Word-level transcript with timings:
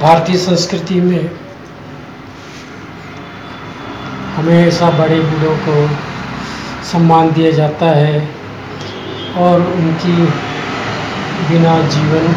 भारतीय 0.00 0.36
संस्कृति 0.36 1.00
में 1.00 1.30
हमेशा 4.36 4.90
बड़े 4.90 5.20
बूढ़ों 5.20 5.56
को 5.56 5.88
सम्मान 6.84 7.32
दिया 7.32 7.50
जाता 7.50 7.86
है 7.86 8.20
और 9.36 9.62
उनकी 9.62 10.12
बिना 11.48 11.80
जीवन 11.88 12.34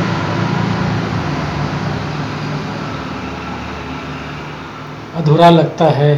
अधूरा 5.15 5.49
लगता 5.49 5.85
है। 5.85 6.13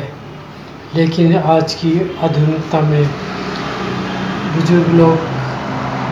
लेकिन 0.95 1.37
आज 1.37 1.73
की 1.73 2.17
आधुनिकता 2.23 2.81
में 2.81 3.05
बुज़ुर्ग 4.53 4.93
लोग 4.93 5.15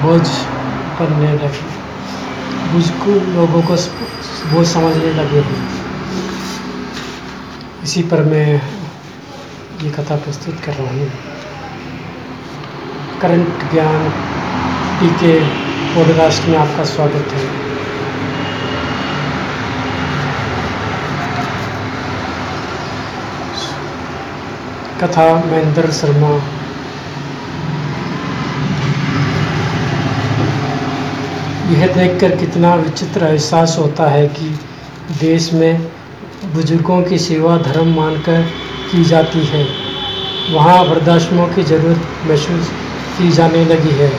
बोझ 0.02 0.28
बनने 1.00 1.34
लगे। 1.34 1.81
बुज़ुर्ग 2.72 3.36
लोगों 3.36 3.62
को 3.62 3.76
बोझ 4.50 4.68
समझने 4.68 5.14
लगे 5.14 5.40
हैं। 5.40 5.70
इसी 7.84 8.04
पर 8.04 8.24
मैं 8.24 8.62
ये 9.84 9.92
कथा 9.92 10.16
प्रस्तुत 10.16 10.60
कर 10.66 10.74
रहा 10.74 10.94
हूँ। 10.94 11.12
करंट 13.22 13.72
ज्ञान 13.72 14.10
टी 15.00 15.08
के 15.08 15.34
पॉडकास्ट 15.96 16.48
में 16.48 16.58
आपका 16.58 16.86
स्वागत 16.86 17.34
है। 17.34 17.46
कथा 25.02 25.34
महेंद्र 25.46 25.92
शर्मा 25.92 26.61
यह 31.72 31.88
देखकर 31.88 32.36
कितना 32.36 32.74
विचित्र 32.76 33.26
एहसास 33.26 33.76
होता 33.80 34.10
है 34.10 34.28
कि 34.28 34.50
देश 35.20 35.52
में 35.54 35.82
बुज़ुर्गों 36.54 37.02
की 37.02 37.18
सेवा 37.18 37.58
धर्म 37.58 37.94
मानकर 37.96 38.42
की 38.92 39.04
जाती 39.04 39.46
है। 39.46 39.66
वहाँ 40.54 40.82
वृद्धाश्रमों 40.84 41.48
की 41.48 41.64
ज़रूरत 41.64 42.08
महसूस 42.28 42.70
की 43.18 43.32
जाने 43.32 43.64
लगी 43.66 43.92
है। 43.92 44.12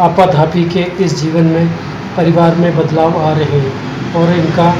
आपाधापी 0.00 0.64
के 0.64 0.86
इस 1.04 1.20
जीवन 1.20 1.44
में 1.46 1.66
परिवार 2.16 2.54
में 2.54 2.76
बदलाव 2.76 3.16
आ 3.22 3.32
रहे 3.32 3.60
हैं 3.60 4.14
और 4.14 4.32
इनका 4.32 4.74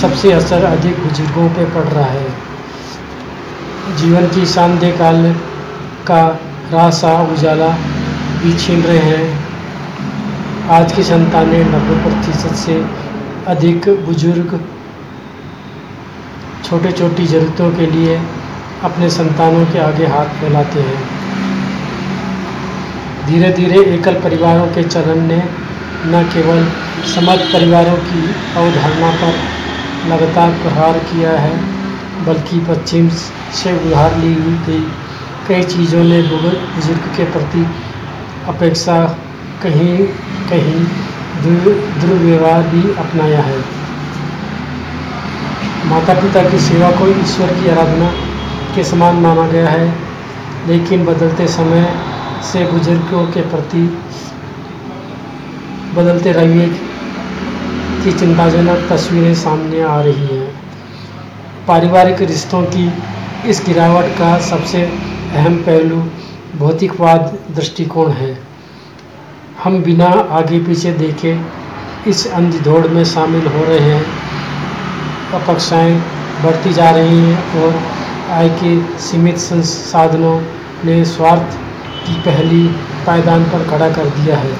सबसे 0.00 0.32
असर 0.32 0.64
अधिक 0.64 0.98
बुज़ुर्गों 0.98 1.48
पर 1.48 1.70
पड़ 1.74 1.88
रहा 1.88 2.04
है। 2.04 2.28
जीवन 3.96 4.26
की 4.26 4.46
शानदे 4.46 4.92
काल 4.92 5.32
का 6.06 6.26
रासा 6.72 7.20
उजाला 7.32 7.68
भी 8.42 8.52
छीन 8.58 8.82
रहे 8.82 8.98
हैं। 8.98 9.45
आज 10.66 10.92
की 10.92 11.02
संतानें 11.02 11.64
नब्बे 11.64 11.96
प्रतिशत 12.04 12.54
से 12.54 12.74
अधिक 13.48 13.88
बुज़ुर्ग। 14.06 14.54
छोटे 16.64 16.90
छोटी 16.92 17.26
ज़रूरतों 17.26 17.70
के 17.72 17.86
लिए 17.86 18.16
अपने 18.84 19.10
संतानों 19.10 19.64
के 19.66 19.78
आगे 19.78 20.06
हाथ 20.06 20.32
फैलाते 20.40 20.80
हैं। 20.80 20.96
धीरे 23.26 23.50
धीरे 23.52 23.82
एकल 23.94 24.14
परिवारों 24.22 24.66
के 24.68 24.82
चलन 24.84 25.22
ने 25.24 25.38
न 26.06 26.22
केवल 26.32 26.64
समझ 27.14 27.38
परिवारों 27.52 27.96
की 28.08 28.22
अवधारणा 28.56 29.10
पर 29.20 29.38
लगातार 30.10 30.50
प्रहार 30.62 30.98
किया 31.10 31.36
है, 31.38 31.54
बल्कि 32.26 32.58
पश्चिम 32.68 33.08
से 33.60 33.76
उधार 33.76 34.18
ली 34.18 34.34
हुई 34.34 34.58
गई 34.66 34.82
कई 35.48 35.62
चीज़ों 35.74 36.02
ने 36.04 36.20
बुज़ुर्ग 36.24 37.08
के 37.16 37.30
प्रति 37.32 37.64
अपेक्षा 38.48 38.98
कहीं 39.62 39.96
कहीं 40.50 40.80
दुर्व्यवहार 41.42 42.62
भी 42.64 42.82
अपनाया 42.94 43.40
है। 43.42 43.58
माता 45.86 46.14
पिता 46.14 46.42
की 46.50 46.58
सेवा 46.60 46.90
को 46.90 47.06
ईश्वर 47.10 47.52
की 47.54 47.68
आराधना 47.70 48.10
के 48.74 48.84
समान 48.84 49.16
माना 49.16 49.46
गया 49.48 49.68
है, 49.68 49.86
लेकिन 50.68 51.04
बदलते 51.04 51.46
समय 51.48 51.86
से 52.42 52.64
बुज़ुर्गों 52.64 53.24
के 53.26 53.40
प्रति 53.50 53.82
बदलते 55.96 56.32
रवैये 56.32 56.66
की 58.02 58.12
चिंताजनक 58.12 58.88
तस्वीरें 58.90 59.34
सामने 59.36 59.82
आ 59.82 60.00
रही 60.00 60.26
हैं। 60.28 60.48
पारिवारिक 61.68 62.22
रिश्तों 62.22 62.62
की 62.74 62.90
इस 63.50 63.62
गिरावट 63.66 64.08
का 64.18 64.38
सबसे 64.40 64.82
अहम 64.82 65.56
पहलू 65.62 66.02
भौतिकवाद 66.58 67.38
दृष्टिकोण 67.56 68.10
है। 68.12 68.30
हम 69.64 69.82
बिना 69.82 70.06
आगे 70.30 70.58
पीछे 70.58 70.90
देखे 70.92 71.30
इस 72.06 72.26
अंधदौड़ 72.32 72.86
में 72.86 73.04
शामिल 73.04 73.46
हो 73.46 73.64
रहे 73.64 73.78
हैं। 73.80 74.02
अपेक्षाएँ 75.34 75.94
बढ़ती 76.42 76.72
जा 76.72 76.90
रही 76.90 77.18
हैं 77.18 77.62
और 77.62 77.78
आय 78.30 78.48
के 78.48 78.98
सीमित 78.98 79.38
संसाधनों 79.38 80.40
ने 80.84 81.04
स्वार्थ 81.04 81.56
की 82.06 82.14
पहली 82.20 82.66
पायदान 83.06 83.44
पर 83.44 83.64
खड़ा 83.70 83.88
कर 83.90 84.08
दिया 84.10 84.36
है। 84.36 84.52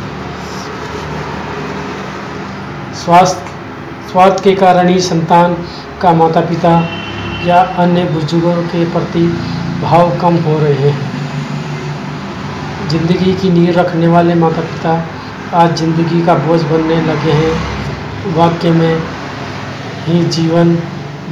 स्वास्थ्य, 2.94 3.50
स्वार्थ 4.12 4.42
के 4.44 4.54
कारण 4.54 4.88
ही 4.88 5.00
संतान 5.00 5.56
का 6.02 6.12
माता 6.12 6.40
पिता 6.40 6.78
या 7.44 7.60
अन्य 7.78 8.04
बुज़ुर्गों 8.04 8.56
के 8.62 8.84
प्रति 8.84 9.26
भाव 9.82 10.18
कम 10.18 10.36
हो 10.36 10.58
रहे 10.58 10.90
हैं। 10.90 11.15
ज़िंदगी 12.90 13.32
की 13.34 13.50
नींव 13.50 13.70
रखने 13.78 14.08
वाले 14.08 14.34
माता 14.34 14.62
पिता 14.62 14.90
आज 15.54 15.76
ज़िंदगी 15.78 16.20
का 16.26 16.34
बोझ 16.36 16.60
बनने 16.62 17.00
लगे 17.02 17.32
हैं। 17.32 18.34
वाक्य 18.36 18.70
में 18.70 19.02
ही 20.06 20.22
जीवन 20.26 20.74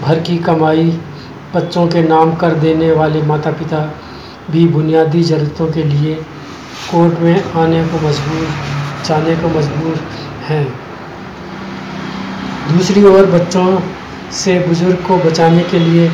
भर 0.02 0.20
की 0.20 0.36
कमाई, 0.38 0.90
बच्चों 1.54 1.86
के 1.88 2.02
नाम 2.02 2.34
कर 2.36 2.54
देने 2.60 2.90
वाले 2.92 3.22
माता 3.22 3.50
पिता 3.52 3.80
भी 4.50 4.66
बुनियादी 4.68 5.22
ज़रूरतों 5.22 5.66
के 5.72 5.82
लिए 5.84 6.14
कोर्ट 6.90 7.20
में 7.20 7.52
आने 7.56 7.84
को 7.84 7.98
मजबूर, 7.98 8.48
जाने 9.06 9.36
को 9.36 9.48
मजबूर 9.48 10.00
हैं। 10.48 10.66
दूसरी 12.68 13.04
ओर 13.06 13.26
बच्चों 13.30 13.68
से 14.34 14.58
बुज़ुर्ग 14.58 15.06
को 15.06 15.16
बचाने 15.24 15.62
के 15.64 15.78
लिए 15.80 16.10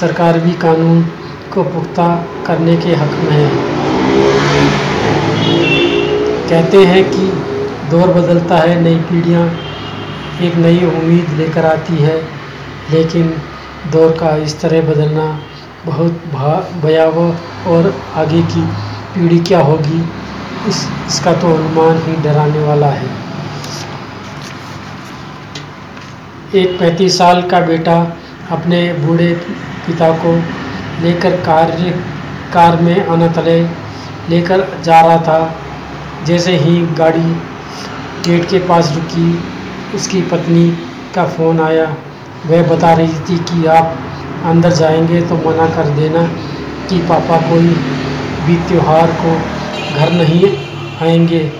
सरकार 0.00 0.38
भी 0.40 0.52
कानून 0.62 1.02
को 1.54 1.62
पुख्ता 1.64 2.08
करने 2.46 2.76
के 2.76 2.94
हक 2.94 3.18
में 3.22 3.32
है। 3.32 3.75
कहते 6.48 6.78
हैं 6.86 7.02
कि 7.04 7.26
दौर 7.90 8.12
बदलता 8.14 8.56
है, 8.58 8.80
नई 8.82 8.98
पीढ़ियाँ 9.06 9.46
एक 10.42 10.54
नई 10.56 10.84
उम्मीद 10.86 11.30
लेकर 11.38 11.66
आती 11.66 11.96
है, 11.96 12.16
लेकिन 12.90 13.32
दौर 13.92 14.12
का 14.20 14.36
इस 14.44 14.60
तरह 14.60 14.82
बदलना 14.88 15.26
बहुत 15.86 16.22
भयावह 16.82 17.70
और 17.70 17.92
आगे 18.16 18.42
की 18.44 18.62
पीढ़ी 19.14 19.38
क्या 19.40 19.60
होगी, 19.62 20.00
इस, 20.68 20.86
इसका 21.08 21.32
तो 21.34 21.54
अनुमान 21.54 21.98
ही 22.06 22.16
डराने 22.22 22.62
वाला 22.64 22.90
है। 22.92 23.10
एक 26.54 26.78
पैंतीस 26.80 27.18
साल 27.18 27.42
का 27.42 27.60
बेटा 27.66 28.00
अपने 28.52 28.82
बूढ़े 28.94 29.32
पिता 29.86 30.10
को 30.24 30.34
लेकर 31.02 31.36
कार्य, 31.42 31.90
कार 32.52 32.80
में 32.82 32.96
अनाथालय 32.96 33.68
लेकर 34.30 34.66
जा 34.84 35.00
रहा 35.00 35.18
था। 35.20 35.38
जैसे 36.24 36.56
ही 36.56 36.80
गाड़ी 36.98 37.36
गेट 38.26 38.48
के 38.50 38.58
पास 38.58 38.92
रुकी, 38.94 39.42
उसकी 39.94 40.22
पत्नी 40.22 40.68
का 41.14 41.24
फ़ोन 41.26 41.60
आया। 41.60 41.94
वह 42.46 42.62
बता 42.68 42.92
रही 42.92 43.18
थी 43.20 43.38
कि 43.38 43.66
आप 43.66 43.98
अंदर 44.44 44.72
जाएँगे 44.72 45.20
तो 45.20 45.36
मना 45.36 45.66
कर 45.66 45.88
देना 45.90 46.22
कि 46.88 46.98
पापा 46.98 47.36
कोई 47.40 47.68
भी 48.46 48.56
त्यौहार 48.68 49.12
को 49.12 49.32
घर 49.98 50.12
नहीं 50.12 50.44
आएँगे, 51.02 51.52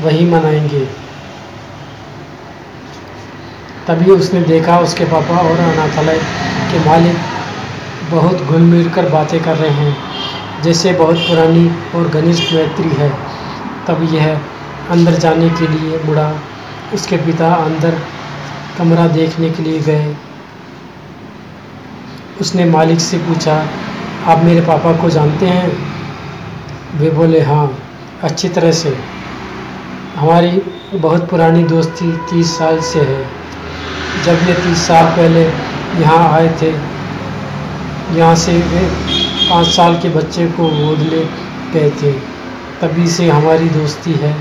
वही 0.00 0.24
मनाएँगे। 0.24 0.84
तभी 3.86 4.10
उसने 4.10 4.40
देखा, 4.40 4.78
उसके 4.78 5.04
पापा 5.04 5.36
और 5.38 5.58
अनाथालय 5.58 6.18
के 6.72 6.84
मालिक 6.84 7.16
बहुत 8.10 8.42
घुल 8.42 8.60
मिल 8.60 8.88
कर 8.90 9.08
बातें 9.08 9.42
कर 9.42 9.56
रहे 9.56 9.70
हैं, 9.70 9.96
जैसे 10.62 10.92
बहुत 10.92 11.18
पुरानी 11.18 11.70
और 11.94 12.08
घनिष्ठ 12.08 12.52
मैत्री 12.54 12.88
है। 12.88 13.10
तब 13.88 14.14
यह 14.14 14.40
अंदर 14.90 15.14
जाने 15.14 15.48
के 15.50 15.66
लिए 15.68 15.98
मुड़ा। 16.04 16.32
उसके 16.94 17.16
पिता 17.16 17.54
अंदर 17.54 17.98
कमरा 18.78 19.06
देखने 19.06 19.50
के 19.50 19.62
लिए 19.62 19.80
गए। 19.80 20.16
उसने 22.40 22.64
मालिक 22.64 23.00
से 23.00 23.18
पूछा, 23.18 23.66
आप 24.26 24.38
मेरे 24.38 24.60
पापा 24.60 24.92
को 24.92 25.10
जानते 25.10 25.46
हैं? 25.46 25.72
वे 26.98 27.10
बोले 27.10 27.40
हाँ 27.40 27.78
अच्छी 28.22 28.48
तरह 28.48 28.72
से। 28.72 28.98
हमारी 30.16 30.50
बहुत 30.94 31.28
पुरानी 31.30 31.62
दोस्ती 31.62 32.12
तीस 32.30 32.58
साल 32.58 32.80
से 32.80 33.00
है। 33.00 33.22
जब 34.24 34.48
ये 34.48 34.54
तीस 34.54 34.86
साल 34.86 35.04
पहले 35.04 35.44
यहाँ 36.02 36.32
आए 36.32 36.48
थे, 36.62 36.70
यहाँ 38.18 38.34
से 38.34 38.52
वे 38.52 38.86
पाँच 39.50 39.66
साल 39.66 39.94
के 39.94 40.08
बच्चे 40.08 40.46
को 40.46 40.68
गोद 40.68 40.98
ले 40.98 41.24
गए 41.72 41.90
थे। 41.90 42.31
तभी 42.82 43.06
से 43.06 43.30
हमारी 43.30 43.68
दोस्ती 43.68 44.12
है। 44.12 44.36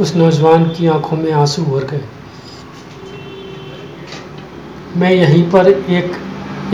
उस 0.00 0.16
नौजवान 0.16 0.64
की 0.64 0.86
आँखों 0.86 1.16
में 1.16 1.32
आँसू 1.32 1.62
भर 1.62 1.84
गए। 1.84 2.00
मैं 4.96 5.10
यहीं 5.10 5.50
पर 5.50 5.68
एक 5.68 6.16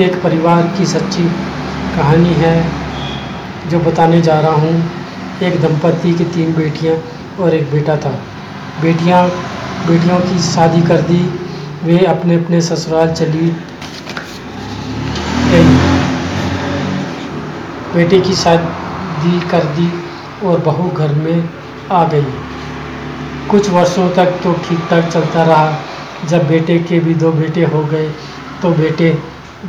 एक 0.00 0.22
परिवार 0.22 0.62
की 0.78 0.86
सच्ची 0.86 1.24
कहानी 1.96 2.28
है, 2.28 2.70
जो 3.70 3.78
बताने 3.78 4.20
जा 4.20 4.40
रहा 4.40 4.52
हूँ। 4.52 4.90
एक 5.42 5.60
दंपति 5.60 6.14
की 6.14 6.24
तीन 6.24 6.54
बेटियाँ 6.54 6.96
और 7.40 7.54
एक 7.54 7.70
बेटा 7.70 7.96
था। 7.96 8.20
बेटियाँ, 8.82 9.28
बेटियों 9.86 10.20
की 10.20 10.38
शादी 10.38 10.82
कर 10.82 11.00
दी। 11.00 11.40
वे 11.84 11.98
अपने 11.98 12.34
अपने 12.34 12.60
ससुराल 12.60 13.12
चली 13.12 13.56
गई। 15.50 15.76
बेटे 17.94 18.20
की 18.20 18.34
शादी 18.34 19.40
कर 19.40 19.64
दी। 19.64 20.03
और 20.44 20.60
बहू 20.60 20.90
घर 20.90 21.14
में 21.14 21.48
आ 21.92 22.04
गई। 22.08 22.26
कुछ 23.50 23.70
वर्षों 23.70 24.08
तक 24.10 24.38
तो 24.44 24.52
ठीक 24.68 24.78
ठाक 24.90 25.08
चलता 25.08 25.42
रहा। 25.42 25.76
जब 26.28 26.46
बेटे 26.48 26.78
के 26.80 26.98
भी 27.00 27.14
दो 27.14 27.32
बेटे 27.32 27.64
हो 27.64 27.82
गए 27.84 28.08
तो 28.62 28.70
बेटे 28.74 29.16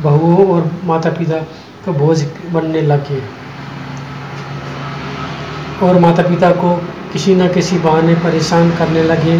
बहुओं 0.02 0.46
और 0.46 0.70
माता 0.84 1.10
पिता 1.10 1.38
को 1.84 1.92
बोझ 1.92 2.22
बनने 2.52 2.82
लगे 2.82 3.20
और 5.82 5.98
माता 5.98 6.22
पिता 6.22 6.50
को 6.52 6.74
किसी 7.12 7.34
न 7.34 7.48
किसी 7.48 7.78
बहाने 7.78 8.14
परेशान 8.14 8.70
करने 8.70 9.02
लगे 9.02 9.38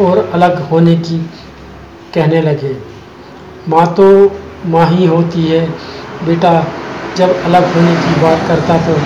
और 0.00 0.18
अलग 0.34 0.60
होने 0.70 0.96
की 0.98 1.18
कहने 2.14 2.40
लगे। 2.42 2.76
माँ 3.68 3.86
तो 3.94 4.06
माँ 4.66 4.86
ही 4.86 5.06
होती 5.06 5.46
है। 5.46 5.60
बेटा 6.26 6.52
जब 7.16 7.42
अलग 7.44 7.74
होने 7.74 7.94
की 7.96 8.20
बात 8.20 8.46
करता 8.48 8.76
तो 8.86 8.96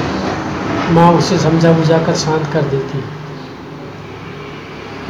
माँ 0.90 1.11
उसे 1.12 1.38
समझा 1.38 1.73
बुझा 1.73 1.99
कर 1.99 2.14
शांत 2.14 2.46
कर 2.52 2.62
देती 2.62 2.99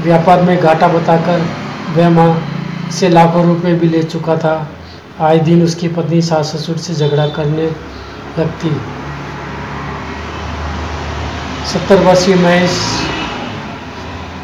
व्यापार 0.03 0.43
में 0.43 0.57
घाटा 0.57 0.89
बताकर 0.89 1.47
वह 1.97 2.09
माँ 2.11 2.43
से 2.91 3.09
लाखों 3.09 3.45
रुपए 3.47 3.73
भी 3.75 3.89
ले 3.89 4.03
चुका 4.03 4.37
था। 4.37 4.55
आए 5.21 5.39
दिन 5.39 5.63
उसकी 5.63 5.89
पत्नी 5.89 6.21
सास 6.23 6.47
ससुर 6.47 6.77
से 6.77 6.95
झगड़ा 6.95 7.27
करने 7.29 7.67
लगती। 8.39 8.71
सत्तर 11.73 12.03
वर्षीय 12.05 12.35
महेश 12.35 12.79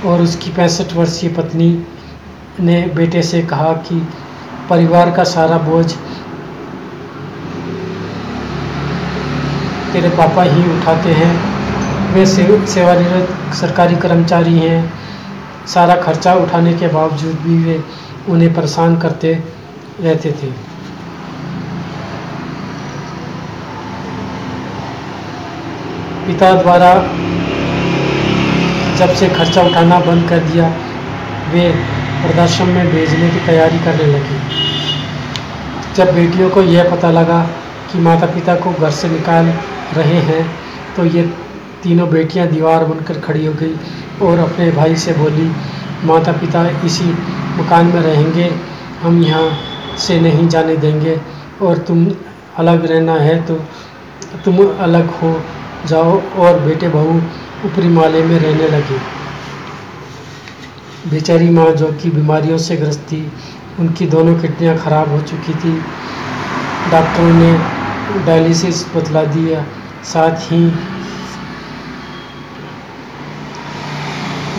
और 0.06 0.22
उसकी 0.22 0.50
पैंसठ 0.50 0.92
वर्षीय 0.96 1.30
पत्नी 1.30 1.70
ने 2.60 2.80
बेटे 2.94 3.22
से 3.22 3.42
कहा 3.42 3.72
कि 3.88 4.00
परिवार 4.70 5.10
का 5.10 5.24
सारा 5.24 5.58
बोझ 5.58 5.86
तेरे 9.92 10.08
पापा 10.08 10.42
ही 10.42 10.62
उठाते 10.70 11.12
हैं। 11.12 11.32
वे 12.12 12.24
सेवानिवृत्त 12.26 13.54
सरकारी 13.54 13.96
कर्मचारी 13.96 14.58
हैं। 14.58 14.80
सारा 15.66 15.94
खर्चा 15.96 16.34
उठाने 16.34 16.72
के 16.72 16.88
बावजूद 16.88 17.38
भी 17.42 17.62
वे 17.64 17.82
उन्हें 18.28 18.52
परेशान 18.54 18.96
करते 18.98 19.32
रहते 20.00 20.32
थे। 20.32 20.50
पिता 26.26 26.52
द्वारा 26.62 26.92
जब 28.96 29.14
से 29.14 29.28
खर्चा 29.28 29.62
उठाना 29.62 29.98
बंद 30.00 30.28
कर 30.28 30.38
दिया, 30.38 30.68
वे 31.52 31.70
प्रदर्शन 32.22 32.68
में 32.68 32.90
भेजने 32.90 33.28
की 33.30 33.46
तैयारी 33.46 33.78
करने 33.78 34.06
लगे। 34.06 34.38
जब 35.96 36.14
बेटियों 36.14 36.50
को 36.50 36.62
यह 36.62 36.90
पता 36.90 37.10
लगा 37.10 37.40
कि 37.92 37.98
माता 37.98 38.26
पिता 38.26 38.54
को 38.54 38.72
घर 38.72 38.90
से 38.90 39.08
निकाल 39.08 39.52
रहे 39.94 40.20
हैं। 40.22 40.44
तो 40.96 41.04
ये 41.06 41.22
तीनों 41.82 42.08
बेटियाँ 42.10 42.46
दीवार 42.48 42.84
बनकर 42.84 43.20
खड़ी 43.20 43.44
हो 43.46 43.52
गई 43.54 43.74
और 44.22 44.38
अपने 44.38 44.70
भाई 44.72 44.96
से 44.96 45.12
बोली 45.14 45.50
माता 46.04 46.32
पिता 46.32 46.66
इसी 46.86 47.04
मकान 47.58 47.86
में 47.86 48.00
रहेंगे, 48.00 48.50
हम 49.02 49.22
यहाँ 49.22 49.96
से 49.98 50.20
नहीं 50.20 50.48
जाने 50.48 50.76
देंगे 50.76 51.18
और 51.62 51.78
तुम 51.88 52.06
अलग 52.58 52.84
रहना 52.86 53.14
है 53.20 53.36
तो 53.46 53.54
तुम 54.44 54.66
अलग 54.66 55.10
हो 55.12 55.30
जाओ। 55.86 56.20
और 56.38 56.60
बेटे 56.60 56.88
बहू 56.88 57.16
ऊपरी 57.66 57.88
माले 57.90 58.22
में 58.22 58.38
रहने 58.38 58.68
लगे। 58.68 58.98
बेचारी 61.10 61.48
माँ 61.50 61.70
जो 61.72 61.92
कि 61.92 62.10
बीमारियों 62.10 62.58
से 62.58 62.76
ग्रस्त 62.76 63.00
थी, 63.02 63.20
उनकी 63.80 64.06
दोनों 64.06 64.34
किडनियाँ 64.40 64.76
खराब 64.78 65.10
हो 65.10 65.20
चुकी 65.22 65.54
थी। 65.54 65.72
डॉक्टरों 66.90 67.32
ने 67.32 67.52
डायलिसिस 68.26 68.84
बतला 68.96 69.22
दिया 69.26 69.64
साथ 70.04 70.52
ही 70.52 70.64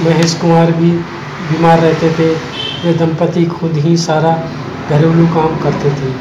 महेश 0.03 0.33
कुमार 0.33 0.71
भी 0.71 0.91
बीमार 0.91 1.79
रहते 1.79 2.09
थे। 2.09 2.29
वे 2.83 2.93
दंपति 2.93 3.45
खुद 3.45 3.77
ही 3.77 3.95
सारा 3.97 4.31
घरेलू 4.89 5.25
काम 5.27 5.55
करते 5.59 5.89
थे। 5.89 6.11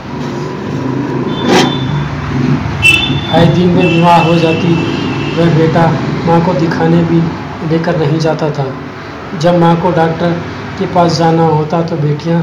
आए 3.32 3.46
दिन 3.46 3.68
में 3.68 3.84
विवाह 3.84 4.22
हो 4.22 4.34
जाती, 4.34 4.74
वह 5.36 5.56
बेटा 5.58 5.86
माँ 6.26 6.40
को 6.44 6.54
दिखाने 6.54 7.02
भी 7.02 7.20
लेकर 7.70 7.98
नहीं 7.98 8.18
जाता 8.18 8.50
था। 8.50 8.66
जब 9.38 9.58
माँ 9.58 9.74
को 9.76 9.90
डॉक्टर 9.90 10.32
के 10.78 10.86
पास 10.86 11.18
जाना 11.18 11.42
होता 11.42 11.82
तो 11.82 11.96
बेटियाँ 11.96 12.42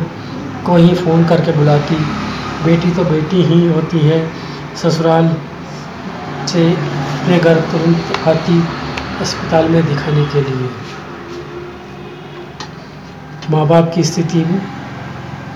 को 0.65 0.75
ही 0.75 0.93
फ़ोन 0.95 1.25
करके 1.25 1.51
बुलाती। 1.51 1.95
बेटी 2.65 2.91
तो 2.91 3.03
बेटी 3.03 3.41
ही 3.43 3.67
होती 3.67 3.99
है, 3.99 4.19
ससुराल 4.75 5.35
से 6.47 6.63
अपने 6.71 7.37
घर 7.39 7.59
तुरंत 7.71 8.27
आती 8.27 8.61
अस्पताल 9.21 9.69
में 9.69 9.85
दिखाने 9.87 10.25
के 10.25 10.41
लिए। 10.41 10.69
माँ 13.51 13.65
बाप 13.67 13.91
की 13.95 14.03
स्थिति 14.03 14.43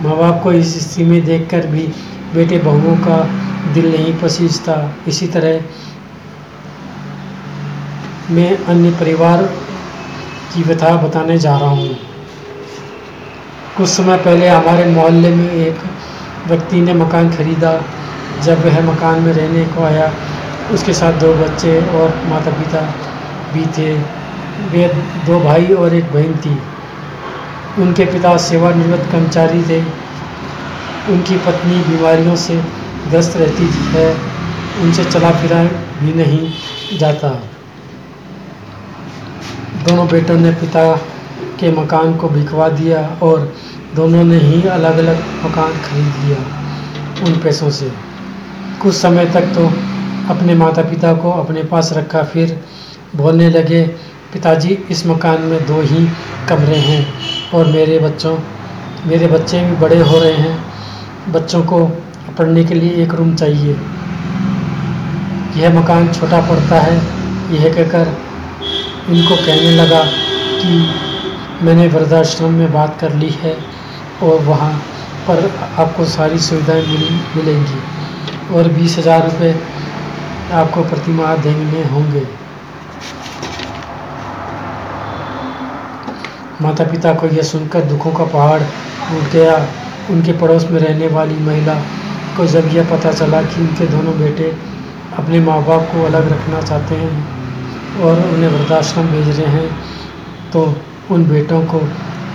माँ 0.02 0.16
बाप 0.18 0.42
को 0.44 0.52
इस 0.54 0.78
स्थिति 0.82 1.04
में 1.04 1.24
देखकर 1.26 1.68
भी 1.68 1.88
बेटे 2.34 2.58
बहुओं 2.60 2.96
का 2.98 3.18
दिल 3.74 3.92
नहीं 3.92 4.14
पसीजता। 4.20 4.76
इसी 5.08 5.28
तरह 5.28 5.62
मैं 8.32 8.52
अन्य 8.66 8.92
परिवार 9.00 9.44
की 10.54 10.64
व्यथा 10.64 10.96
बताने 10.98 11.38
जा 11.38 11.58
रहा 11.58 11.70
हूँ। 11.70 11.96
कुछ 13.78 13.90
समय 13.90 14.18
पहले 14.18 14.48
हमारे 14.48 14.86
मोहल्ले 14.86 15.30
में 15.36 15.52
एक 15.52 15.80
व्यक्ति 16.48 16.82
ने 16.82 16.94
मकान 16.94 17.30
खरीदा। 17.30 17.72
जब 18.44 18.66
वह 18.66 18.82
मकान 18.84 19.22
में 19.22 19.32
रहने 19.34 19.66
को 19.66 19.84
आया 19.84 20.08
उसके 20.74 20.94
साथ 20.94 21.14
दो 21.14 21.34
बच्चे 21.34 21.80
और 21.82 22.22
माता 22.26 22.52
पिता 22.52 22.82
भी 23.54 23.66
थे। 23.78 23.94
वे 24.72 24.88
दो 25.26 25.40
भाई 25.40 25.66
और 25.74 25.94
एक 25.94 26.12
बहन 26.14 26.34
थी। 26.34 26.58
उनके 27.82 28.06
पिता 28.06 28.38
सेवानिवृत्त 28.38 29.12
कर्मचारी 29.12 29.64
थे। 29.64 29.82
उनकी 31.12 31.38
पत्नी 31.38 31.82
बीमारियों 31.84 32.36
से 32.36 32.56
ग्रस्त 33.10 33.38
रहती 33.38 33.68
है। 33.94 34.10
उनसे 34.82 35.04
चला 35.04 35.32
फिरा 35.32 35.64
भी 36.00 36.14
नहीं 36.14 36.52
जाता। 36.98 37.30
दोनों 39.88 40.08
बेटों 40.08 40.38
ने 40.40 40.52
पिता 40.52 40.96
के 41.60 41.72
मकान 41.72 42.14
को 42.14 42.30
बिकवा 42.30 42.70
दिया 42.70 43.18
और 43.24 43.54
दोनों 43.96 44.24
ने 44.24 44.38
ही 44.38 44.62
अलग 44.68 44.98
अलग 44.98 45.24
मकान 45.46 45.72
खरीद 45.72 46.16
लिया 46.16 46.38
उन 47.26 47.40
पैसों 47.40 47.70
से। 47.70 47.92
कुछ 48.82 48.96
समय 48.96 49.26
तक 49.26 49.42
तो 49.42 49.68
अपने 50.30 50.56
माता 50.56 50.82
पिता 50.82 51.14
को 51.14 51.32
अपने 51.32 51.64
पास 51.64 51.90
रखा, 51.94 52.24
फिर 52.24 52.60
बोलने 53.16 53.50
लगे, 53.50 53.84
पिताजी, 54.34 54.78
इस 54.92 55.06
मकान 55.08 55.42
में 55.42 55.66
दो 55.66 55.82
ही 55.82 56.08
कमरे 56.50 56.78
हैं 56.78 57.06
और 57.54 57.66
मेरे 57.66 58.00
बच्चों, 58.00 58.38
मेरे 59.06 59.28
बच्चे 59.28 59.60
भी 59.60 59.76
बड़े 59.76 60.00
हो 60.00 60.20
रहे 60.20 60.34
हैं। 60.34 60.58
बच्चों 61.32 61.64
को 61.64 61.86
पढ़ने 62.38 62.64
के 62.64 62.76
लिए 62.76 63.04
एक 63.04 63.14
रूम 63.14 63.36
चाहिए। 63.36 63.76
यह 65.58 65.80
मकान 65.80 66.12
छोटा 66.14 66.42
पड़ता 66.42 66.80
है। 66.80 66.96
यह 67.56 67.74
कहकर 67.74 68.18
इनको 69.10 69.36
कहने 69.36 69.72
लगा 69.72 70.04
कि, 70.62 70.90
मैंने 71.62 71.88
वृद्धाश्रम 71.88 72.54
में 72.54 72.74
बात 72.74 72.98
कर 73.00 73.14
ली 73.14 73.30
है 73.30 73.58
और 74.24 74.40
वहाँ 74.40 74.72
पर 75.28 75.52
आपको 75.78 76.06
सारी 76.06 76.40
सुविधाएँ 76.40 76.86
मिल, 76.88 77.20
मिलेंगी 77.36 78.56
और 78.56 78.68
बीस 78.68 78.98
हज़ार 78.98 79.24
रुपये 79.24 79.54
आपको 80.52 80.84
प्रतिमाह 80.84 81.36
देने 81.36 81.84
होंगे। 81.84 82.26
माता 86.62 86.84
पिता 86.84 87.14
को 87.14 87.28
यह 87.28 87.42
सुनकर 87.42 87.82
दुखों 87.82 88.12
का 88.12 88.26
पहाड़ 88.26 88.62
टूट 88.62 89.32
गया। 89.32 89.56
उनके 90.10 90.34
पड़ोस 90.34 90.66
में 90.72 90.80
रहने 90.80 91.08
वाली 91.08 91.36
महिला 91.40 91.74
को 92.38 92.46
जब 92.46 92.70
यह 92.74 92.90
पता 92.90 93.12
चला 93.12 93.42
कि 93.42 93.62
उनके 93.62 93.88
दोनों 93.88 94.18
बेटे 94.20 94.52
अपने 95.18 95.40
माँ 95.40 95.62
बाप 95.66 95.82
को 95.92 96.06
अलग 96.06 96.32
रखना 96.32 96.62
चाहते 96.62 96.96
हैं 96.96 98.02
और 98.02 98.20
उन्हें 98.26 98.50
वृद्धाश्रम 98.50 99.08
भेज 99.08 99.40
रहे 99.40 99.48
हैं 99.48 99.70
तो 100.52 100.64
उन 101.12 101.26
बेटों 101.26 101.62
को 101.66 101.80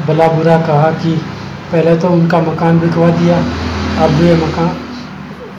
भला 0.06 0.28
बुरा 0.28 0.58
कहा 0.60 0.90
कि, 0.92 1.14
पहले 1.72 1.96
तो 1.96 2.08
उनका 2.08 2.40
मकान 2.40 2.78
बिकवा 2.78 3.08
दिया, 3.10 3.38
अब 4.04 4.22
ये 4.22 4.34
मकान 4.36 4.68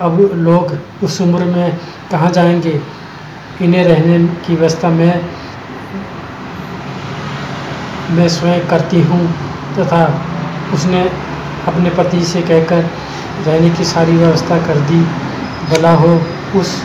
अब 0.02 0.20
लोग 0.36 0.78
उस 1.04 1.22
उम्र 1.22 1.44
में 1.46 1.78
कहाँ 2.12 2.32
जाएँगे? 2.32 2.80
इन्हें 3.62 3.84
रहने 3.84 4.28
की 4.28 4.56
व्यवस्था 4.56 4.90
में 4.90 5.22
मैं 8.12 8.28
स्वयं 8.30 8.68
करती 8.68 9.02
हूँ 9.02 9.20
तथा 9.78 10.04
उसने 10.74 11.02
अपने 11.68 11.90
पति 11.90 12.24
से 12.26 12.42
कहकर 12.42 12.84
रहने 13.48 13.70
की 13.70 13.84
सारी 13.86 14.18
व्यवस्था 14.18 14.58
कर 14.68 14.80
दी। 14.80 15.02
भला 15.70 15.92
हो 15.92 16.20
उस 16.60 16.76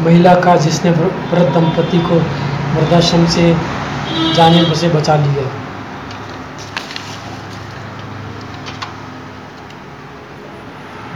महिला 0.00 0.34
का 0.34 0.56
जिसने 0.56 0.90
वृद्ध 0.90 1.48
दंपति 1.54 1.98
को 1.98 2.14
वृद्धाश्रम 2.74 3.26
से 3.26 3.54
जाने 4.36 4.74
से 4.74 4.88
बचा 4.88 5.16
लिया 5.16 5.48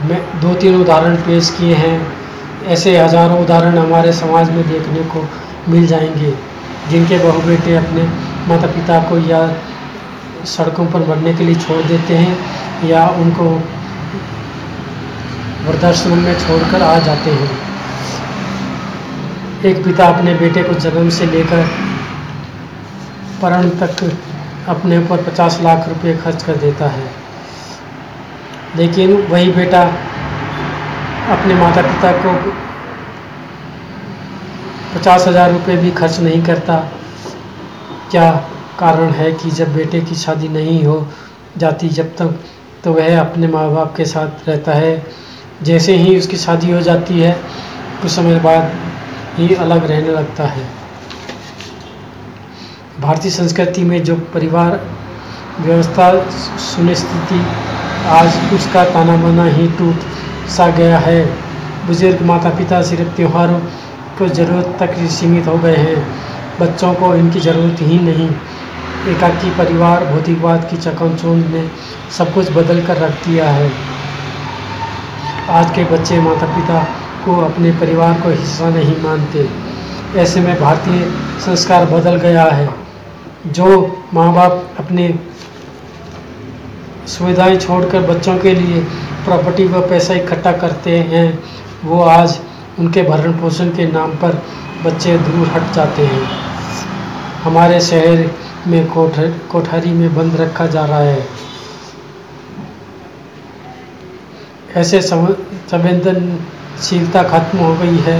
मैं 0.07 0.25
दो 0.45 0.53
तीन 0.53 0.75
उदाहरण 0.81 1.15
पेश 1.25 1.49
किए 1.49 1.75
हैं। 1.75 1.95
ऐसे 2.67 2.97
हज़ारों 2.97 3.39
उदाहरण 3.41 3.77
हमारे 3.77 4.11
समाज 4.13 4.49
में 4.49 4.67
देखने 4.67 5.03
को 5.13 5.23
मिल 5.69 5.87
जाएँगे, 5.87 6.33
जिनके 6.89 7.17
बहु 7.19 7.41
बेटे 7.41 7.75
अपने 7.75 8.03
माता 8.47 8.67
पिता 8.67 8.99
को 8.99 9.17
या 9.29 9.39
सड़कों 10.45 10.85
पर 10.85 11.07
मरने 11.07 11.33
के 11.33 11.43
लिए 11.43 11.55
छोड़ 11.55 11.81
देते 11.83 12.17
हैं 12.17 12.37
या 12.89 13.07
उनको 13.17 13.49
वृद्धाश्रम 15.67 16.17
में 16.17 16.33
छोड़कर 16.39 16.81
आ 16.81 16.97
जाते 16.99 17.31
हैं। 17.31 17.49
एक 19.65 19.83
पिता 19.83 20.07
अपने 20.07 20.33
बेटे 20.35 20.63
को 20.63 20.73
जन्म 20.79 21.09
से 21.09 21.25
लेकर 21.25 21.67
परण 23.41 23.69
तक 23.79 24.09
अपने 24.69 24.97
ऊपर 24.97 25.23
50 25.23 25.59
लाख 25.61 25.87
रुपए 25.89 26.17
खर्च 26.17 26.43
कर 26.43 26.55
देता 26.57 26.89
है। 26.89 27.07
लेकिन 28.75 29.11
वही 29.29 29.51
बेटा 29.51 29.81
अपने 31.27 31.53
माता 31.55 31.81
पिता 31.81 32.11
को 32.17 32.31
पचास 34.95 35.27
हज़ार 35.27 35.51
रुपये 35.51 35.77
भी 35.77 35.91
खर्च 35.91 36.19
नहीं 36.19 36.41
करता। 36.45 36.77
क्या 38.11 38.29
कारण 38.79 39.11
है 39.11 39.31
कि 39.33 39.51
जब 39.51 39.73
बेटे 39.75 40.01
की 40.01 40.15
शादी 40.15 40.47
नहीं 40.49 40.83
हो 40.85 40.97
जाती 41.57 41.89
जब 41.91 42.15
तक 42.15 42.39
तो 42.83 42.93
वह 42.93 43.19
अपने 43.19 43.47
माँ 43.47 43.69
बाप 43.73 43.95
के 43.97 44.05
साथ 44.05 44.47
रहता 44.47 44.73
है। 44.73 44.91
जैसे 45.63 45.95
ही 45.95 46.17
उसकी 46.17 46.37
शादी 46.37 46.71
हो 46.71 46.81
जाती 46.81 47.19
है, 47.19 47.31
कुछ 48.01 48.11
समय 48.11 48.39
बाद 48.39 48.71
ही 49.37 49.55
अलग 49.55 49.85
रहने 49.85 50.11
लगता 50.11 50.47
है। 50.47 50.65
भारतीय 53.01 53.31
संस्कृति 53.31 53.83
में 53.83 54.03
जो 54.03 54.15
परिवार 54.33 54.79
व्यवस्था, 55.59 56.11
सुनिश्चिति, 56.65 57.39
आज 58.09 58.53
उसका 58.53 58.83
ताना 58.91 59.15
बाना 59.17 59.45
ही 59.51 59.67
टूट 59.77 60.13
सा 60.49 60.67
गया 60.67 60.97
है। 60.97 61.25
बुज़ुर्ग 61.87 62.21
माता 62.21 62.49
पिता 62.49 62.81
सिर्फ़ 62.81 63.15
त्योहारों 63.15 63.59
को 64.17 64.27
ज़रूरत 64.27 64.77
तक 64.79 64.93
ही 64.97 65.07
सीमित 65.07 65.47
हो 65.47 65.57
गए 65.57 65.75
हैं। 65.75 66.07
बच्चों 66.59 66.93
को 66.93 67.15
इनकी 67.15 67.39
ज़रूरत 67.39 67.77
ही 67.81 67.99
नहीं। 67.99 68.29
एकाकी 69.07 69.49
परिवार, 69.49 70.05
भौतिकवाद 70.05 70.67
की 70.69 70.77
चकमचौंध 70.77 71.45
ने 71.45 71.69
सब 72.17 72.33
कुछ 72.33 72.51
बदल 72.51 72.81
कर 72.85 72.97
रख 72.97 73.27
दिया 73.27 73.49
है। 73.49 73.71
आज 75.49 75.71
के 75.71 75.83
बच्चे 75.83 76.19
माता 76.19 76.45
पिता 76.45 76.83
को 77.25 77.35
अपने 77.41 77.71
परिवार 77.71 78.13
को 78.13 78.29
हिस्सा 78.29 78.69
नहीं 78.69 79.01
मानते। 79.01 79.49
ऐसे 80.19 80.39
में 80.39 80.59
भारतीय 80.61 81.11
संस्कार 81.45 81.85
बदल 81.85 82.15
गया 82.15 82.43
है। 82.43 82.69
जो 83.47 83.97
माँ 84.13 84.33
बाप 84.33 84.69
अपने 84.79 85.19
सुविधाएँ 87.07 87.57
छोड़कर 87.57 88.01
बच्चों 88.01 88.37
के 88.37 88.53
लिए 88.55 88.87
प्रॉपर्टी 89.25 89.65
व 89.67 89.81
पैसा 89.81 90.13
इकट्ठा 90.13 90.51
करते 90.51 90.97
हैं, 91.03 91.27
वो 91.85 92.01
आज 92.01 92.39
उनके 92.79 93.01
भरण 93.03 93.31
पोषण 93.31 93.69
के 93.69 93.85
नाम 93.91 94.11
पर 94.15 94.41
बच्चे 94.85 95.17
दूर 95.17 95.47
हट 95.47 95.71
जाते 95.73 96.05
हैं। 96.05 96.23
हमारे 97.43 97.79
शहर 97.81 98.29
में 98.67 98.87
कोठर, 98.87 99.27
कोठारी 99.51 99.91
में 99.91 100.15
बंद 100.15 100.35
रखा 100.35 100.65
जा 100.67 100.85
रहा 100.85 100.99
है। 100.99 101.27
ऐसे 104.75 105.01
संवेदनशीलता 105.67 107.23
खत्म 107.23 107.59
हो 107.59 107.75
गई 107.75 107.97
है। 107.97 108.17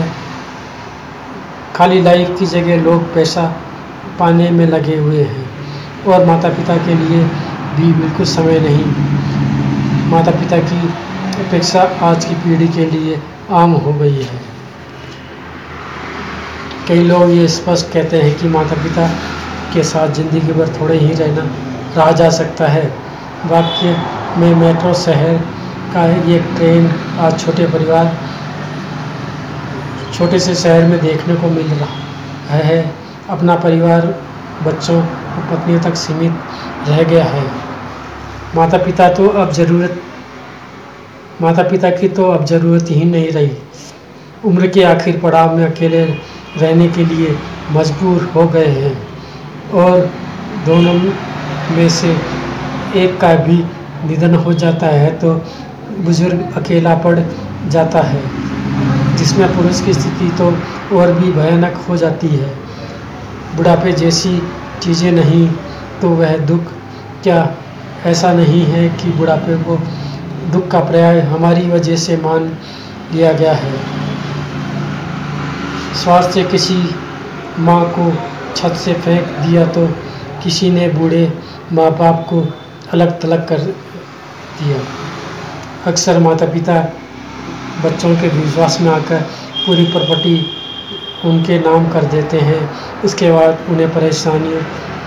खाली 1.76 2.02
लाइफ 2.02 2.36
की 2.40 2.46
जगह 2.46 2.82
लोग 2.84 3.14
पैसा 3.14 3.44
पाने 4.20 4.50
में 4.52 4.66
लगे 4.68 4.98
हुए 4.98 5.24
हैं 5.24 5.46
और 6.08 6.26
माता 6.26 6.50
पिता 6.50 6.78
के 6.78 6.94
लिए 6.94 7.24
भी 7.76 7.92
बिल्कुल 7.94 8.26
समय 8.26 8.60
नहीं। 8.60 8.86
माता 10.16 10.32
पिता 10.32 10.58
की 10.60 10.78
अपेक्षा 11.40 11.82
आज 12.04 12.26
की 12.26 12.36
पीढ़ी 12.44 12.68
के 12.68 12.86
लिए 12.86 13.16
आम 13.54 13.72
हो 13.86 13.94
गई 13.94 14.22
है। 14.24 14.40
कई 16.88 17.04
लोग 17.04 17.32
ये 17.32 17.48
स्पष्ट 17.48 17.92
कहते 17.94 18.22
हैं 18.22 18.38
कि 18.38 18.48
माता 18.48 18.76
पिता 18.84 19.08
के 19.74 19.84
साथ 19.84 20.14
ज़िंदगी 20.14 20.54
भर 20.54 20.70
थोड़े 20.80 20.98
ही 20.98 21.12
रहना 21.14 21.44
रहा 21.98 22.12
जा 22.14 22.30
सकता 22.30 22.68
है। 22.68 22.86
वाक्य 23.46 23.96
में 24.38 24.56
मेट्रो 24.56 24.94
शहर 24.94 25.38
का 25.94 26.06
ये 26.30 26.40
ट्रेन 26.56 26.90
आज 27.20 27.40
छोटे 27.40 27.68
परिवार, 27.68 28.16
छोटे 30.14 30.40
से 30.40 30.56
शहर 30.56 30.88
में 30.88 31.00
देखने 31.02 31.36
को 31.36 31.50
मिल 31.50 31.68
रहा 31.74 32.64
है। 32.64 32.82
अपना 33.30 33.56
परिवार, 33.60 34.08
बच्चों 34.64 34.98
और 34.98 35.48
पत्नियों 35.52 35.82
तक 35.82 35.96
सीमित 35.98 36.88
रह 36.88 37.04
गया 37.04 37.26
है। 37.28 37.75
माता 38.56 38.78
पिता 38.78 39.08
तो 39.14 39.28
अब 39.30 39.52
ज़रूरत 39.54 40.02
माता 41.42 41.64
पिता 41.64 41.90
की 41.92 42.08
तो 42.10 42.30
अब 42.32 42.46
ज़रूरत 42.46 42.90
ही 42.90 43.06
नहीं 43.06 43.32
रही। 43.32 43.52
उम्र 44.46 44.68
के 44.68 44.84
आखिर 44.84 45.20
पड़ाव 45.22 45.56
में 45.58 45.66
अकेले 45.66 46.04
रहने 46.04 46.88
के 46.90 47.06
लिए 47.06 47.36
मजबूर 47.72 48.24
हो 48.36 48.48
गए 48.50 48.68
हैं 48.68 48.94
और 49.76 50.06
दोनों 50.66 50.94
में 51.76 51.90
से 51.90 52.12
एक 53.02 53.20
का 53.22 53.34
भी 53.46 53.58
निधन 54.08 54.36
हो 54.38 54.54
जाता 54.56 54.88
है 54.88 55.12
तो 55.20 55.34
बुज़ुर्ग 56.00 56.54
अकेला 56.58 56.96
पड़ 56.98 57.20
जाता 57.70 58.02
है, 58.04 58.22
जिसमें 59.18 59.56
पुरुष 59.56 59.82
की 59.86 59.94
स्थिति 59.94 60.30
तो 60.38 60.50
और 60.98 61.12
भी 61.14 61.32
भयानक 61.32 61.84
हो 61.90 61.98
जाती 61.98 62.28
है। 62.30 62.50
बुढ़ापे 63.56 63.92
जैसी 63.94 64.38
चीज़ें 64.84 65.12
नहीं 65.12 65.48
तो 66.02 66.10
वह 66.16 66.38
दुख 66.48 66.72
क्या 67.24 67.44
ऐसा 68.06 68.34
नहीं 68.34 68.64
है 68.66 68.88
कि 68.98 69.12
बुढ़ापे 69.12 69.56
को 69.64 69.78
दुख 70.52 70.68
का 70.68 70.80
पर्याय 70.80 71.20
हमारी 71.20 71.70
वजह 71.70 71.96
से 71.96 72.18
मान 72.18 72.44
लिया 73.14 73.32
गया 73.34 73.54
है। 73.54 73.74
स्वास्थ्य 75.94 76.44
किसी 76.44 76.78
माँ 77.60 77.84
को 77.90 78.12
छत 78.56 78.76
से 78.76 78.94
फेंक 78.96 79.28
दिया 79.40 79.66
तो 79.68 79.88
किसी 80.44 80.70
ने 80.72 80.88
बूढ़े 80.90 81.24
माँ 81.74 81.90
बाप 81.98 82.26
को 82.30 82.42
अलग 82.94 83.24
थलग 83.24 83.48
कर 83.48 83.60
दिया। 83.60 84.78
अक्सर 85.86 86.20
माता 86.20 86.46
पिता 86.46 86.80
बच्चों 87.84 88.16
के 88.16 88.28
विश्वास 88.30 88.78
में 88.82 88.92
आकर 88.92 89.22
पूरी 89.66 89.86
प्रॉपर्टी 89.86 90.36
उनके 91.26 91.60
नाम 91.60 91.90
कर 91.90 92.06
देते 92.06 92.40
हैं। 92.40 92.62
इसके 93.06 93.32
बाद 93.32 93.66
उन्हें 93.70 93.94
परेशानी 93.94 94.56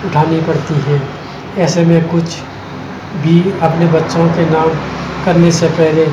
उठानी 0.06 0.40
पड़ती 0.40 0.80
हैं। 0.80 1.02
ऐसे 1.58 1.84
में 1.84 2.08
कुछ 2.08 2.36
भी 3.16 3.40
अपने 3.62 3.86
बच्चों 3.86 4.28
के 4.28 4.50
नाम 4.50 4.70
करने 5.24 5.52
से 5.52 5.68
पहले 5.68 6.06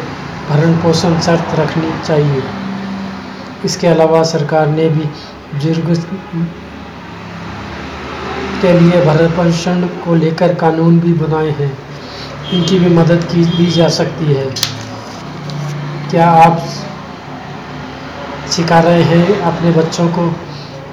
भरण 0.49 0.73
पोषण 0.73 1.19
शर्त 1.19 1.59
रखनी 1.59 1.91
चाहिए। 2.07 2.43
इसके 3.65 3.87
अलावा 3.87 4.23
सरकार 4.23 4.67
ने 4.67 4.89
भी 4.89 5.05
बुज़ुर्ग 5.53 5.93
के 8.61 8.79
लिए 8.79 9.05
भरण 9.05 9.27
पोषण 9.27 9.81
को 9.81 10.15
लेकर 10.15 10.53
कानून 10.53 10.99
भी 10.99 11.13
बनाए 11.13 11.49
हैं। 11.49 11.71
इनकी 12.53 12.79
भी 12.79 12.89
मदद 12.95 13.23
की, 13.23 13.45
दी 13.45 13.65
जा 13.71 13.87
सकती 13.89 14.33
है। 14.33 14.45
क्या 16.11 16.29
आप 16.29 16.65
सिखा 18.49 18.79
रहे 18.79 19.03
हैं 19.03 19.41
अपने 19.41 19.71
बच्चों 19.71 20.07
को 20.07 20.35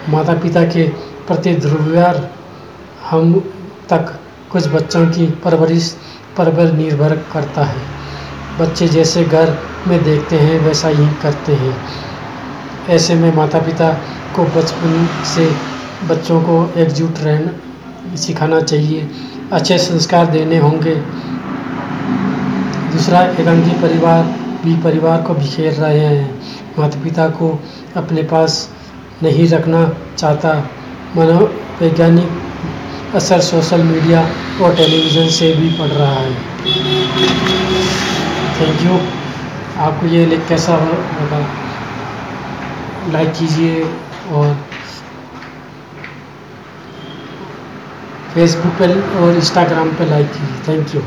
माता 0.08 0.32
पिता 0.32 0.62
के 0.64 0.88
प्रति 1.26 1.54
दुर्व्यवहार 1.54 2.30
हम 3.10 3.40
तक 3.90 4.18
कुछ 4.52 4.68
बच्चों 4.68 5.06
की 5.06 5.26
परवरिश 5.26 5.96
पर 6.38 6.50
बल 6.50 6.72
निर्भर 6.72 7.16
करता 7.32 7.64
है। 7.64 7.82
बच्चे 8.60 8.88
जैसे 8.88 9.24
घर 9.24 9.58
में 9.88 10.04
देखते 10.04 10.36
हैं, 10.36 10.60
वैसा 10.60 10.88
ही 10.88 11.06
करते 11.22 11.52
हैं। 11.52 11.76
ऐसे 12.88 13.14
में 13.14 13.36
माता 13.36 13.58
पिता 13.58 13.88
को 14.36 14.44
बचपन 14.44 15.08
से 15.24 15.60
बच्चों 16.04 16.42
को 16.42 16.72
एकजुट 16.76 17.14
रहना, 17.18 18.16
सिखाना 18.16 18.60
चाहिए। 18.60 19.10
अच्छे 19.52 19.78
संस्कार 19.78 20.26
देने 20.26 20.58
होंगे। 20.58 20.94
दूसरा 22.92 23.20
एकांकी 23.20 23.70
परिवार 23.70 24.22
भी 24.64 24.76
परिवार 24.76 25.22
को 25.22 25.34
बिखेर 25.34 25.72
रहे 25.72 25.98
हैं। 25.98 26.42
माता 26.78 27.02
पिता 27.02 27.28
को 27.28 27.62
अपने 27.96 28.22
पास 28.22 28.70
नहीं 29.22 29.48
रखना 29.48 29.94
चाहता। 30.18 30.54
मनोवैज्ञानिक 31.16 32.41
असर 33.14 33.40
सोशल 33.40 33.82
मीडिया 33.82 34.20
और 34.62 34.74
टेलीविज़न 34.76 35.28
से 35.28 35.52
भी 35.54 35.68
पड़ 35.78 35.88
रहा 35.88 36.12
है। 36.12 36.30
थैंक 38.60 38.82
यू 38.82 38.98
आपको 39.84 40.06
ये 40.06 40.24
लिख 40.26 40.46
कैसा 40.48 40.76
लगा? 40.76 41.40
लाइक 43.12 43.32
कीजिए 43.38 43.82
और 44.32 44.54
फेसबुक 48.34 48.72
पर 48.72 48.90
और 49.20 49.34
इंस्टाग्राम 49.34 49.88
पर 49.88 50.08
लाइक 50.08 50.32
कीजिए। 50.32 50.62
Thank 50.68 50.94
you 50.94 51.02